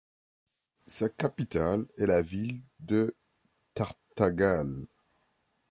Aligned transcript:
Sa 0.87 1.09
capitale 1.09 1.85
est 1.99 2.07
la 2.07 2.23
ville 2.23 2.59
de 2.79 3.15
Tartagal. 3.75 4.87